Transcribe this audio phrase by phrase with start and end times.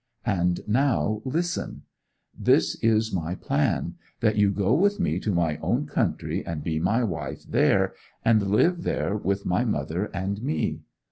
[0.25, 1.83] And now listen.
[2.35, 3.97] This is my plan.
[4.21, 7.93] That you go with me to my own country, and be my wife there,
[8.25, 10.79] and live there with my mother and me.